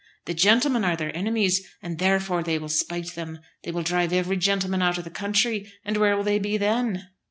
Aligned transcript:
The 0.25 0.33
gentlemen 0.33 0.83
are 0.83 0.95
their 0.95 1.15
enemies, 1.15 1.61
and 1.83 1.99
therefore 1.99 2.41
they 2.41 2.57
will 2.57 2.69
spite 2.69 3.13
them. 3.13 3.37
They 3.63 3.69
will 3.71 3.83
drive 3.83 4.11
every 4.11 4.37
gentleman 4.37 4.81
out 4.81 4.97
of 4.97 5.03
the 5.03 5.11
country, 5.11 5.71
and 5.85 5.95
where 5.97 6.17
will 6.17 6.23
they 6.23 6.39
be 6.39 6.57
then?" 6.57 7.09